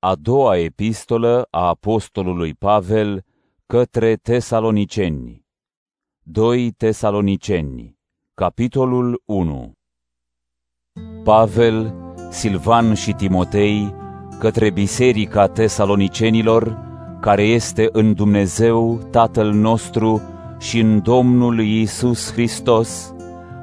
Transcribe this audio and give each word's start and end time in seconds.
A 0.00 0.14
doua 0.14 0.58
epistolă 0.58 1.46
a 1.50 1.66
apostolului 1.66 2.54
Pavel 2.54 3.24
către 3.66 4.16
Tesaloniceni. 4.16 5.46
2 6.22 6.70
Tesaloniceni 6.70 7.98
Capitolul 8.34 9.22
1 9.24 9.72
Pavel, 11.24 11.94
Silvan 12.30 12.94
și 12.94 13.12
Timotei 13.12 13.94
către 14.38 14.70
biserica 14.70 15.46
tesalonicenilor, 15.46 16.78
care 17.20 17.42
este 17.42 17.88
în 17.92 18.14
Dumnezeu 18.14 19.00
Tatăl 19.10 19.52
nostru 19.52 20.22
și 20.58 20.78
în 20.78 21.02
Domnul 21.02 21.60
Iisus 21.60 22.32
Hristos, 22.32 23.14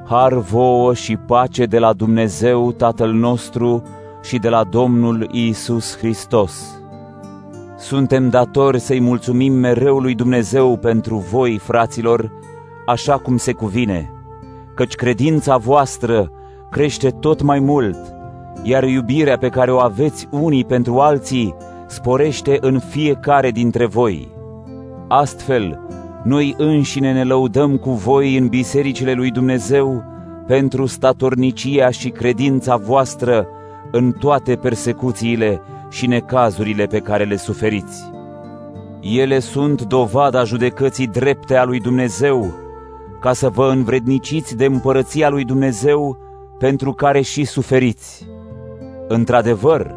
har 0.06 0.34
vouă 0.34 0.94
și 0.94 1.16
pace 1.16 1.66
de 1.66 1.78
la 1.78 1.92
Dumnezeu 1.92 2.72
Tatăl 2.72 3.12
nostru 3.12 3.82
și 4.26 4.38
de 4.38 4.48
la 4.48 4.64
Domnul 4.64 5.28
Iisus 5.30 5.96
Hristos. 5.98 6.80
Suntem 7.78 8.28
datori 8.28 8.80
să-i 8.80 9.00
mulțumim 9.00 9.52
mereu 9.52 9.98
lui 9.98 10.14
Dumnezeu 10.14 10.76
pentru 10.76 11.16
voi, 11.16 11.58
fraților, 11.58 12.32
așa 12.86 13.18
cum 13.18 13.36
se 13.36 13.52
cuvine, 13.52 14.12
căci 14.74 14.94
credința 14.94 15.56
voastră 15.56 16.30
crește 16.70 17.10
tot 17.10 17.42
mai 17.42 17.58
mult, 17.58 17.96
iar 18.62 18.84
iubirea 18.84 19.38
pe 19.38 19.48
care 19.48 19.72
o 19.72 19.78
aveți 19.78 20.28
unii 20.30 20.64
pentru 20.64 20.98
alții 20.98 21.54
sporește 21.86 22.58
în 22.60 22.78
fiecare 22.78 23.50
dintre 23.50 23.86
voi. 23.86 24.28
Astfel, 25.08 25.80
noi 26.24 26.54
înșine 26.58 27.12
ne 27.12 27.24
lăudăm 27.24 27.76
cu 27.76 27.90
voi 27.90 28.36
în 28.36 28.48
bisericile 28.48 29.12
lui 29.12 29.30
Dumnezeu 29.30 30.02
pentru 30.46 30.86
statornicia 30.86 31.90
și 31.90 32.08
credința 32.08 32.76
voastră 32.76 33.48
în 33.90 34.12
toate 34.12 34.56
persecuțiile 34.56 35.62
și 35.90 36.06
necazurile 36.06 36.86
pe 36.86 36.98
care 36.98 37.24
le 37.24 37.36
suferiți. 37.36 38.10
Ele 39.00 39.38
sunt 39.38 39.82
dovada 39.82 40.44
judecății 40.44 41.06
drepte 41.06 41.56
a 41.56 41.64
lui 41.64 41.80
Dumnezeu, 41.80 42.54
ca 43.20 43.32
să 43.32 43.48
vă 43.48 43.68
învredniciți 43.70 44.56
de 44.56 44.64
împărăția 44.64 45.28
lui 45.28 45.44
Dumnezeu 45.44 46.16
pentru 46.58 46.92
care 46.92 47.20
și 47.20 47.44
suferiți. 47.44 48.26
Într-adevăr, 49.08 49.94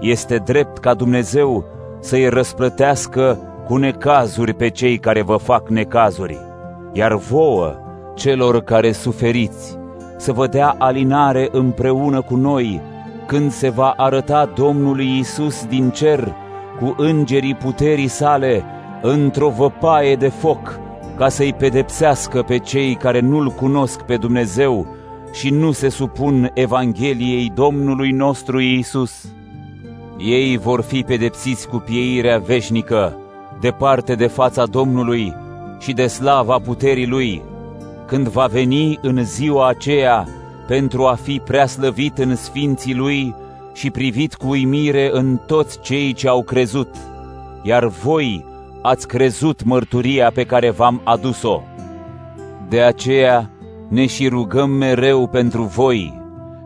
este 0.00 0.36
drept 0.36 0.78
ca 0.78 0.94
Dumnezeu 0.94 1.64
să-i 2.00 2.28
răsplătească 2.28 3.38
cu 3.66 3.76
necazuri 3.76 4.54
pe 4.54 4.68
cei 4.68 4.98
care 4.98 5.22
vă 5.22 5.36
fac 5.36 5.68
necazuri, 5.68 6.38
iar 6.92 7.14
vouă, 7.14 7.76
celor 8.14 8.62
care 8.62 8.92
suferiți, 8.92 9.78
să 10.16 10.32
vă 10.32 10.46
dea 10.46 10.74
alinare 10.78 11.48
împreună 11.52 12.22
cu 12.22 12.36
noi 12.36 12.80
când 13.26 13.52
se 13.52 13.68
va 13.68 13.94
arăta 13.96 14.50
Domnul 14.54 15.00
Iisus 15.00 15.64
din 15.64 15.90
cer 15.90 16.34
cu 16.78 16.94
îngerii 16.96 17.54
puterii 17.54 18.08
sale 18.08 18.64
într-o 19.02 19.48
văpaie 19.48 20.16
de 20.16 20.28
foc 20.28 20.80
ca 21.16 21.28
să-i 21.28 21.52
pedepsească 21.52 22.42
pe 22.42 22.58
cei 22.58 22.94
care 22.94 23.20
nu-L 23.20 23.48
cunosc 23.48 24.00
pe 24.00 24.16
Dumnezeu 24.16 24.86
și 25.32 25.50
nu 25.50 25.72
se 25.72 25.88
supun 25.88 26.50
Evangheliei 26.54 27.52
Domnului 27.54 28.10
nostru 28.10 28.60
Iisus. 28.60 29.24
Ei 30.18 30.58
vor 30.58 30.82
fi 30.82 31.02
pedepsiți 31.02 31.68
cu 31.68 31.76
pieirea 31.76 32.38
veșnică, 32.38 33.16
departe 33.60 34.14
de 34.14 34.26
fața 34.26 34.66
Domnului 34.66 35.34
și 35.78 35.92
de 35.92 36.06
slava 36.06 36.58
puterii 36.58 37.06
Lui, 37.06 37.42
când 38.06 38.28
va 38.28 38.46
veni 38.46 38.98
în 39.02 39.24
ziua 39.24 39.68
aceea 39.68 40.26
pentru 40.66 41.06
a 41.06 41.14
fi 41.14 41.40
preaslăvit 41.44 42.18
în 42.18 42.36
sfinții 42.36 42.94
Lui 42.94 43.34
și 43.72 43.90
privit 43.90 44.34
cu 44.34 44.48
uimire 44.48 45.10
în 45.12 45.38
toți 45.46 45.80
cei 45.80 46.12
ce 46.12 46.28
au 46.28 46.42
crezut, 46.42 46.94
iar 47.62 47.86
voi 47.86 48.44
ați 48.82 49.08
crezut 49.08 49.64
mărturia 49.64 50.30
pe 50.30 50.44
care 50.44 50.70
v-am 50.70 51.00
adus-o. 51.04 51.62
De 52.68 52.80
aceea 52.80 53.50
ne 53.88 54.06
și 54.06 54.28
rugăm 54.28 54.70
mereu 54.70 55.26
pentru 55.26 55.62
voi, 55.62 56.20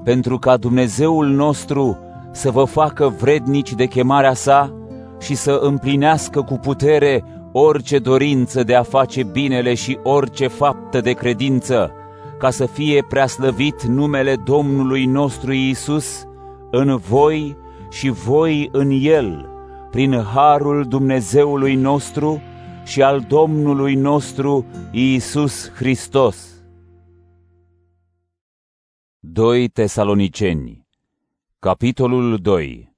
pentru 0.04 0.38
ca 0.38 0.56
Dumnezeul 0.56 1.26
nostru 1.26 1.99
să 2.32 2.50
vă 2.50 2.65
facă 2.65 3.15
vrednici 3.20 3.72
de 3.72 3.87
chemarea 3.87 4.34
sa 4.34 4.72
și 5.20 5.34
să 5.34 5.59
împlinească 5.62 6.43
cu 6.43 6.54
putere 6.54 7.25
orice 7.53 7.99
dorință 7.99 8.62
de 8.62 8.75
a 8.75 8.82
face 8.82 9.22
binele 9.22 9.75
și 9.75 9.99
orice 10.03 10.47
faptă 10.47 11.00
de 11.00 11.12
credință, 11.12 11.93
ca 12.38 12.50
să 12.50 12.66
fie 12.66 13.02
preaslăvit 13.02 13.82
numele 13.82 14.36
Domnului 14.36 15.04
nostru 15.04 15.52
Iisus 15.52 16.24
în 16.70 16.97
voi 16.97 17.56
și 17.91 18.08
voi 18.08 18.69
în 18.72 18.91
El, 19.00 19.48
prin 19.91 20.22
harul 20.22 20.84
Dumnezeului 20.84 21.75
nostru 21.75 22.42
și 22.84 23.02
al 23.02 23.20
Domnului 23.20 23.94
nostru 23.94 24.66
Iisus 24.91 25.70
Hristos. 25.70 26.64
2 29.19 29.69
Tesaloniceni 29.69 30.86
Capitolul 31.58 32.38
2 32.38 32.94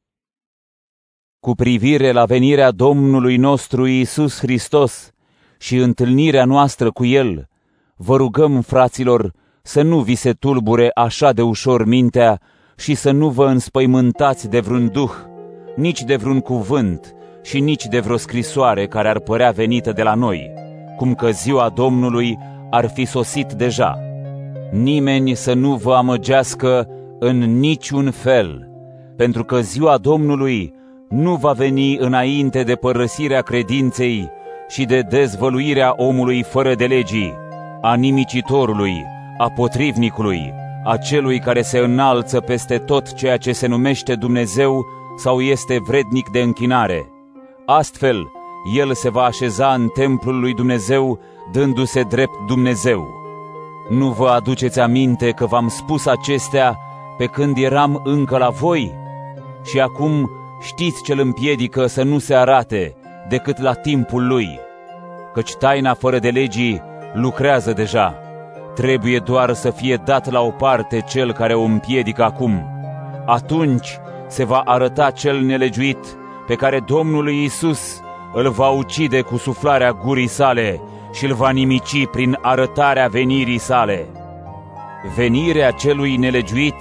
Cu 1.41 1.55
privire 1.55 2.13
la 2.13 2.25
venirea 2.25 2.71
Domnului 2.71 3.37
nostru 3.37 3.87
Iisus 3.87 4.39
Hristos 4.39 5.13
și 5.59 5.77
întâlnirea 5.77 6.45
noastră 6.45 6.91
cu 6.91 7.05
El, 7.05 7.48
vă 8.01 8.17
rugăm, 8.17 8.61
fraților, 8.61 9.33
să 9.63 9.83
nu 9.83 10.01
vi 10.01 10.15
se 10.15 10.33
tulbure 10.33 10.91
așa 10.95 11.33
de 11.33 11.43
ușor 11.43 11.85
mintea 11.85 12.41
și 12.77 12.95
să 12.95 13.11
nu 13.11 13.29
vă 13.29 13.47
înspăimântați 13.47 14.49
de 14.49 14.61
vreun 14.61 14.89
duh, 14.93 15.13
nici 15.77 16.03
de 16.03 16.17
vreun 16.17 16.41
cuvânt 16.41 17.15
și 17.43 17.61
nici 17.61 17.87
de 17.87 18.01
vreo 18.01 18.17
scrisoare 18.17 18.87
care 18.87 19.09
ar 19.09 19.19
părea 19.19 19.51
venită 19.51 19.93
de 19.93 20.03
la 20.03 20.15
noi, 20.15 20.51
cum 20.97 21.15
că 21.15 21.31
ziua 21.31 21.69
Domnului 21.69 22.39
ar 22.71 22.89
fi 22.89 23.05
sosit 23.05 23.53
deja. 23.53 23.99
Nimeni 24.73 25.35
să 25.35 25.53
nu 25.53 25.75
vă 25.75 25.95
amăgească 25.95 26.89
în 27.19 27.59
niciun 27.59 28.11
fel, 28.11 28.69
pentru 29.17 29.45
că 29.45 29.61
ziua 29.61 29.97
Domnului 29.97 30.75
nu 31.09 31.35
va 31.35 31.53
veni 31.53 31.97
înainte 31.97 32.63
de 32.63 32.75
părăsirea 32.75 33.41
credinței 33.41 34.29
și 34.69 34.85
de 34.85 35.01
dezvăluirea 35.01 35.93
omului 35.97 36.43
fără 36.43 36.75
de 36.75 36.87
legii, 36.87 37.35
a 37.89 37.95
nimicitorului, 37.95 39.07
a 39.39 39.51
potrivnicului, 39.51 40.53
a 40.85 40.97
celui 40.97 41.39
care 41.39 41.63
se 41.63 41.79
înalță 41.79 42.41
peste 42.41 42.79
tot 42.79 43.13
ceea 43.13 43.37
ce 43.37 43.53
se 43.53 43.67
numește 43.67 44.15
Dumnezeu 44.15 44.87
sau 45.17 45.41
este 45.41 45.79
vrednic 45.87 46.29
de 46.29 46.41
închinare. 46.41 47.09
Astfel, 47.67 48.31
el 48.77 48.95
se 48.95 49.11
va 49.11 49.23
așeza 49.23 49.73
în 49.73 49.89
templul 49.89 50.41
lui 50.41 50.55
Dumnezeu, 50.55 51.19
dându-se 51.53 52.03
drept 52.03 52.47
Dumnezeu. 52.47 53.09
Nu 53.89 54.09
vă 54.09 54.29
aduceți 54.29 54.81
aminte 54.81 55.31
că 55.31 55.47
v-am 55.47 55.69
spus 55.69 56.07
acestea 56.07 56.79
pe 57.17 57.27
când 57.27 57.57
eram 57.57 58.01
încă 58.05 58.37
la 58.39 58.49
voi? 58.49 58.95
Și 59.65 59.81
acum 59.81 60.31
știți 60.61 61.03
ce 61.03 61.13
îl 61.13 61.19
împiedică 61.19 61.87
să 61.87 62.03
nu 62.03 62.19
se 62.19 62.35
arate 62.35 62.95
decât 63.29 63.61
la 63.61 63.73
timpul 63.73 64.27
lui, 64.27 64.59
căci 65.35 65.55
taina 65.55 65.95
fără 65.95 66.19
de 66.19 66.29
legii 66.29 66.88
lucrează 67.13 67.73
deja. 67.73 68.15
Trebuie 68.75 69.19
doar 69.19 69.53
să 69.53 69.71
fie 69.71 69.97
dat 70.05 70.31
la 70.31 70.41
o 70.41 70.51
parte 70.51 71.01
cel 71.01 71.33
care 71.33 71.55
o 71.55 71.63
împiedică 71.63 72.25
acum. 72.25 72.67
Atunci 73.27 73.99
se 74.27 74.45
va 74.45 74.59
arăta 74.59 75.11
cel 75.11 75.41
nelegiuit 75.41 75.99
pe 76.47 76.55
care 76.55 76.81
Domnul 76.81 77.31
Iisus 77.31 78.03
îl 78.35 78.51
va 78.51 78.69
ucide 78.69 79.21
cu 79.21 79.37
suflarea 79.37 79.93
gurii 79.93 80.27
sale 80.27 80.81
și 81.13 81.25
îl 81.25 81.35
va 81.35 81.51
nimici 81.51 82.07
prin 82.07 82.39
arătarea 82.43 83.09
venirii 83.09 83.59
sale. 83.59 84.07
Venirea 85.17 85.71
celui 85.71 86.17
nelegiuit 86.17 86.75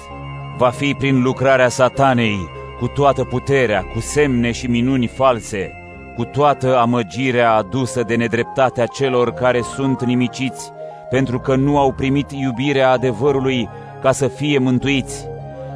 va 0.58 0.70
fi 0.70 0.94
prin 0.98 1.22
lucrarea 1.22 1.70
satanei, 1.70 2.50
cu 2.80 2.88
toată 2.88 3.24
puterea, 3.24 3.82
cu 3.94 4.00
semne 4.00 4.52
și 4.52 4.68
minuni 4.68 5.08
false, 5.08 5.72
cu 6.18 6.24
toată 6.24 6.78
amăgirea 6.78 7.54
adusă 7.54 8.04
de 8.04 8.16
nedreptatea 8.16 8.86
celor 8.86 9.32
care 9.32 9.62
sunt 9.62 10.04
nimiciți, 10.04 10.72
pentru 11.10 11.40
că 11.40 11.56
nu 11.56 11.78
au 11.78 11.92
primit 11.92 12.32
iubirea 12.32 12.92
adevărului 12.92 13.70
ca 14.02 14.12
să 14.12 14.28
fie 14.28 14.58
mântuiți. 14.58 15.28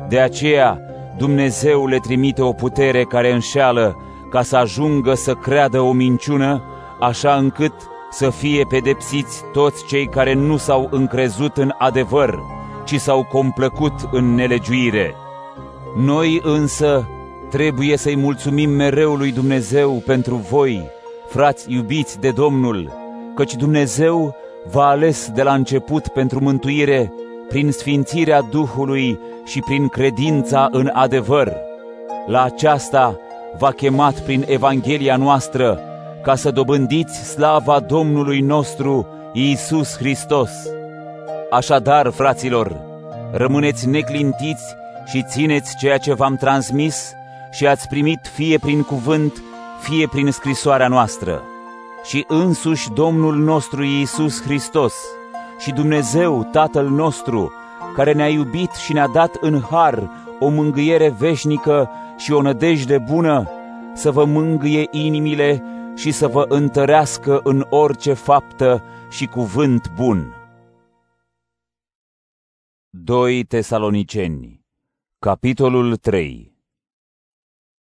De 0.10 0.20
aceea, 0.20 0.80
Dumnezeu 1.18 1.88
le 1.88 1.98
trimite 1.98 2.42
o 2.42 2.54
putere 2.54 3.04
care 3.04 3.32
înșeală 3.32 3.96
ca 4.30 4.42
să 4.42 4.58
ajungă 4.58 5.14
să 5.14 5.34
creadă 5.34 5.80
o 5.80 5.92
minciună, 5.92 6.64
așa 7.00 7.34
încât 7.34 7.74
să 8.12 8.30
fie 8.30 8.64
pedepsiți 8.70 9.44
toți 9.54 9.86
cei 9.86 10.08
care 10.08 10.34
nu 10.34 10.58
s-au 10.58 10.88
încrezut 10.92 11.58
în 11.58 11.74
adevăr, 11.78 12.40
ci 12.86 12.96
s-au 12.96 13.24
complăcut 13.24 13.94
în 14.12 14.36
nelegiuire. 14.36 15.16
Noi 15.98 16.40
însă 16.44 17.08
trebuie 17.52 17.98
să-i 17.98 18.16
mulțumim 18.16 18.70
mereu 18.70 19.16
lui 19.16 19.32
Dumnezeu 19.32 19.92
pentru 20.06 20.36
voi, 20.36 20.90
frați 21.28 21.72
iubiți 21.72 22.20
de 22.20 22.30
Domnul, 22.30 22.92
căci 23.36 23.56
Dumnezeu 23.56 24.36
v-a 24.72 24.88
ales 24.88 25.30
de 25.34 25.44
la 25.44 25.54
început 25.54 26.08
pentru 26.08 26.40
mântuire 26.42 27.14
prin 27.48 27.72
sfințirea 27.72 28.42
Duhului 28.42 29.20
și 29.46 29.60
prin 29.60 29.88
credința 29.88 30.68
în 30.72 30.90
adevăr. 30.94 31.54
La 32.28 32.44
aceasta 32.44 33.20
v-a 33.58 33.72
chemat 33.72 34.20
prin 34.20 34.44
Evanghelia 34.48 35.16
noastră 35.16 35.80
ca 36.24 36.36
să 36.36 36.52
dobândiți 36.52 37.30
slava 37.30 37.80
Domnului 37.80 38.40
nostru 38.40 39.08
Iisus 39.34 39.98
Hristos. 39.98 40.52
Așadar, 41.50 42.10
fraților, 42.10 42.82
rămâneți 43.32 43.88
neclintiți 43.88 44.76
și 45.06 45.26
țineți 45.30 45.76
ceea 45.80 45.98
ce 45.98 46.14
v-am 46.14 46.36
transmis 46.36 47.14
și 47.52 47.68
ați 47.68 47.88
primit 47.88 48.20
fie 48.34 48.58
prin 48.58 48.82
cuvânt, 48.82 49.44
fie 49.80 50.08
prin 50.08 50.32
scrisoarea 50.32 50.88
noastră. 50.88 51.44
Și 52.04 52.26
însuși 52.28 52.92
Domnul 52.92 53.36
nostru 53.36 53.84
Iisus 53.84 54.42
Hristos 54.42 54.94
și 55.60 55.72
Dumnezeu 55.72 56.44
Tatăl 56.52 56.90
nostru, 56.90 57.52
care 57.96 58.14
ne-a 58.14 58.30
iubit 58.30 58.72
și 58.72 58.94
ne-a 58.94 59.08
dat 59.08 59.36
în 59.40 59.62
har 59.62 60.10
o 60.40 60.50
mângâiere 60.50 61.10
veșnică 61.10 61.90
și 62.18 62.32
o 62.32 62.42
nădejde 62.42 62.98
bună, 62.98 63.50
să 63.94 64.12
vă 64.12 64.26
mângâie 64.26 64.88
inimile 64.92 65.64
și 65.96 66.12
să 66.12 66.28
vă 66.28 66.46
întărească 66.48 67.40
în 67.44 67.66
orice 67.70 68.14
faptă 68.14 68.84
și 69.10 69.26
cuvânt 69.26 69.92
bun. 69.96 70.36
2 72.90 73.44
Tesaloniceni 73.44 74.66
Capitolul 75.20 75.96
3 75.96 76.51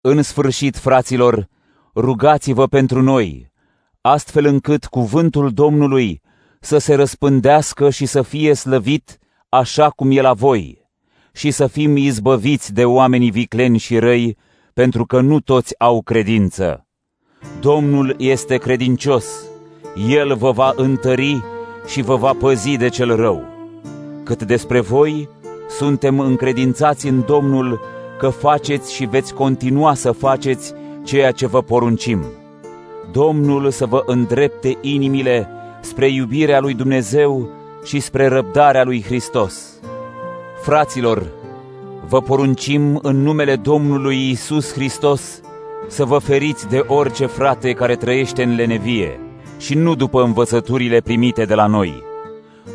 În 0.04 0.22
sfârșit, 0.22 0.76
fraților, 0.76 1.48
rugați-vă 1.94 2.66
pentru 2.66 3.02
noi, 3.02 3.50
astfel 4.00 4.44
încât 4.44 4.84
cuvântul 4.84 5.50
Domnului 5.50 6.20
să 6.60 6.78
se 6.78 6.94
răspândească 6.94 7.90
și 7.90 8.06
să 8.06 8.22
fie 8.22 8.54
slăvit 8.54 9.18
așa 9.48 9.90
cum 9.90 10.10
e 10.10 10.20
la 10.20 10.32
voi, 10.32 10.88
și 11.32 11.50
să 11.50 11.66
fim 11.66 11.96
izbăviți 11.96 12.72
de 12.72 12.84
oamenii 12.84 13.30
vicleni 13.30 13.78
și 13.78 13.98
răi, 13.98 14.36
pentru 14.72 15.06
că 15.06 15.20
nu 15.20 15.40
toți 15.40 15.78
au 15.78 16.02
credință. 16.02 16.86
Domnul 17.60 18.14
este 18.18 18.56
credincios, 18.56 19.26
El 20.08 20.34
vă 20.36 20.50
va 20.50 20.72
întări 20.76 21.42
și 21.86 22.02
vă 22.02 22.16
va 22.16 22.32
păzi 22.32 22.76
de 22.76 22.88
cel 22.88 23.16
rău. 23.16 23.44
Cât 24.24 24.42
despre 24.42 24.80
voi, 24.80 25.28
suntem 25.68 26.20
încredințați 26.20 27.06
în 27.06 27.24
Domnul 27.26 27.91
că 28.22 28.28
faceți 28.28 28.94
și 28.94 29.04
veți 29.04 29.34
continua 29.34 29.94
să 29.94 30.12
faceți 30.12 30.72
ceea 31.04 31.30
ce 31.30 31.46
vă 31.46 31.62
poruncim. 31.62 32.24
Domnul 33.12 33.70
să 33.70 33.86
vă 33.86 34.02
îndrepte 34.06 34.78
inimile 34.80 35.48
spre 35.80 36.08
iubirea 36.08 36.60
lui 36.60 36.74
Dumnezeu 36.74 37.48
și 37.84 38.00
spre 38.00 38.26
răbdarea 38.26 38.84
lui 38.84 39.02
Hristos. 39.02 39.80
Fraților, 40.62 41.26
vă 42.08 42.20
poruncim 42.20 42.98
în 43.02 43.22
numele 43.22 43.56
Domnului 43.56 44.30
Isus 44.30 44.72
Hristos 44.72 45.40
să 45.88 46.04
vă 46.04 46.18
feriți 46.18 46.68
de 46.68 46.84
orice 46.86 47.26
frate 47.26 47.72
care 47.72 47.96
trăiește 47.96 48.42
în 48.42 48.54
lenevie 48.54 49.20
și 49.58 49.74
nu 49.74 49.94
după 49.94 50.22
învățăturile 50.22 51.00
primite 51.00 51.44
de 51.44 51.54
la 51.54 51.66
noi. 51.66 52.02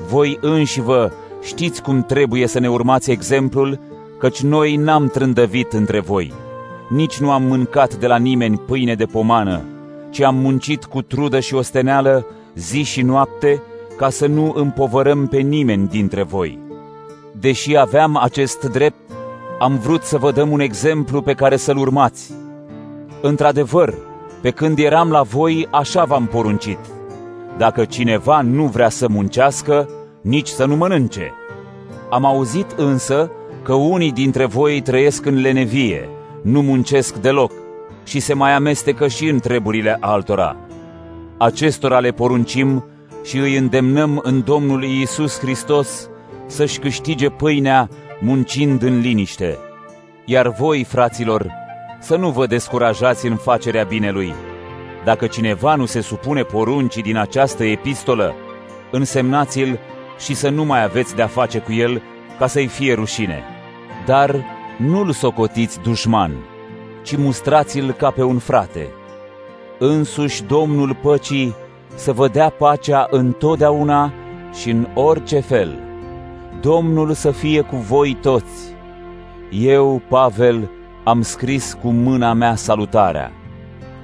Voi 0.07 0.38
înși 0.41 0.81
vă 0.81 1.11
știți 1.41 1.81
cum 1.81 2.03
trebuie 2.03 2.47
să 2.47 2.59
ne 2.59 2.69
urmați 2.69 3.11
exemplul, 3.11 3.79
căci 4.19 4.41
noi 4.41 4.75
n-am 4.75 5.07
trândăvit 5.07 5.73
între 5.73 5.99
voi. 5.99 6.33
Nici 6.89 7.19
nu 7.19 7.31
am 7.31 7.43
mâncat 7.43 7.95
de 7.95 8.07
la 8.07 8.17
nimeni 8.17 8.57
pâine 8.57 8.95
de 8.95 9.05
pomană, 9.05 9.61
ci 10.09 10.21
am 10.21 10.35
muncit 10.35 10.85
cu 10.85 11.01
trudă 11.01 11.39
și 11.39 11.53
osteneală 11.53 12.25
zi 12.55 12.83
și 12.83 13.01
noapte, 13.01 13.61
ca 13.97 14.09
să 14.09 14.27
nu 14.27 14.51
împovărăm 14.55 15.27
pe 15.27 15.37
nimeni 15.37 15.87
dintre 15.87 16.23
voi. 16.23 16.59
Deși 17.39 17.77
aveam 17.77 18.17
acest 18.17 18.63
drept, 18.63 19.11
am 19.59 19.77
vrut 19.77 20.03
să 20.03 20.17
vă 20.17 20.31
dăm 20.31 20.51
un 20.51 20.59
exemplu 20.59 21.21
pe 21.21 21.33
care 21.33 21.57
să-l 21.57 21.77
urmați. 21.77 22.33
Într-adevăr, 23.21 23.93
pe 24.41 24.51
când 24.51 24.79
eram 24.79 25.09
la 25.11 25.21
voi, 25.21 25.67
așa 25.71 26.03
v-am 26.03 26.25
poruncit. 26.25 26.79
Dacă 27.57 27.85
cineva 27.85 28.41
nu 28.41 28.65
vrea 28.65 28.89
să 28.89 29.07
muncească, 29.09 29.89
nici 30.21 30.47
să 30.47 30.65
nu 30.65 30.75
mănânce. 30.75 31.33
Am 32.09 32.25
auzit 32.25 32.71
însă 32.75 33.31
că 33.67 33.73
unii 33.73 34.11
dintre 34.11 34.45
voi 34.45 34.81
trăiesc 34.81 35.25
în 35.25 35.41
lenevie, 35.41 36.09
nu 36.43 36.61
muncesc 36.61 37.15
deloc 37.15 37.51
și 38.03 38.19
se 38.19 38.33
mai 38.33 38.53
amestecă 38.53 39.07
și 39.07 39.27
în 39.27 39.39
treburile 39.39 39.97
altora. 39.99 40.55
Acestora 41.37 41.99
le 41.99 42.11
poruncim 42.11 42.85
și 43.23 43.37
îi 43.37 43.57
îndemnăm 43.57 44.19
în 44.23 44.43
Domnul 44.43 44.83
Iisus 44.83 45.39
Hristos 45.39 46.09
să-și 46.45 46.79
câștige 46.79 47.29
pâinea 47.29 47.89
muncind 48.19 48.81
în 48.81 48.99
liniște. 48.99 49.57
Iar 50.25 50.47
voi, 50.47 50.83
fraților, 50.83 51.51
să 51.99 52.15
nu 52.15 52.29
vă 52.29 52.45
descurajați 52.45 53.27
în 53.27 53.35
facerea 53.35 53.83
binelui. 53.83 54.33
Dacă 55.03 55.27
cineva 55.27 55.75
nu 55.75 55.85
se 55.85 56.01
supune 56.01 56.41
poruncii 56.41 57.03
din 57.03 57.17
această 57.17 57.63
epistolă, 57.63 58.35
însemnați-l 58.91 59.79
și 60.19 60.33
să 60.33 60.49
nu 60.49 60.63
mai 60.63 60.83
aveți 60.83 61.15
de-a 61.15 61.27
face 61.27 61.59
cu 61.59 61.73
el 61.73 62.01
ca 62.39 62.47
să-i 62.47 62.67
fie 62.67 62.93
rușine. 62.93 63.43
Dar 64.07 64.45
nu-l 64.77 65.12
socotiți 65.12 65.80
dușman, 65.80 66.31
ci 67.04 67.18
mustrați-l 67.18 67.92
ca 67.92 68.12
pe 68.12 68.24
un 68.24 68.38
frate. 68.38 68.88
Însuși 69.80 70.44
Domnul 70.44 70.95
păcii 71.01 71.56
să 71.95 72.12
vă 72.12 72.27
dea 72.27 72.50
pacea 72.50 73.07
întotdeauna 73.09 74.13
și 74.54 74.69
în 74.69 74.88
orice 74.94 75.39
fel. 75.39 75.80
Domnul 76.62 77.13
să 77.13 77.31
fie 77.31 77.62
cu 77.62 77.75
voi 77.75 78.18
toți. 78.21 78.75
Eu, 79.51 80.01
Pavel, 80.09 80.69
am 81.04 81.21
scris 81.21 81.77
cu 81.81 81.89
mâna 81.89 82.33
mea 82.33 82.56
salutarea. 82.56 83.31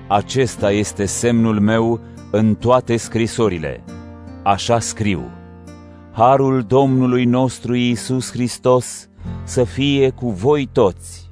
Acesta 0.08 0.72
este 0.72 1.06
semnul 1.06 1.60
meu 1.60 2.00
în 2.32 2.56
toate 2.56 2.98
scrisorile. 2.98 3.84
Așa 4.44 4.80
scriu. 4.80 5.32
Harul 6.12 6.62
Domnului 6.62 7.26
nostru 7.26 7.76
Iisus 7.76 8.32
Hristos 8.32 9.08
să 9.44 9.63
fie 9.63 10.10
cu 10.10 10.30
voi 10.30 10.69
toți. 10.72 11.23